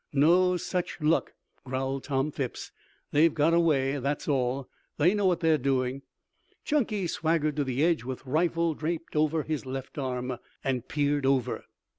[0.13, 2.71] "No such luck," growled Tom Phipps.
[3.11, 4.67] "They've got away, that's all.
[4.97, 6.01] They know what they're doing."
[6.65, 11.65] Chunky swaggered to the edge with rifle dropped over his left arm, and peered over.